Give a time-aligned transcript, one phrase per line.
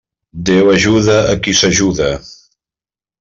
[0.47, 2.09] Déu ajuda a qui s'ajuda.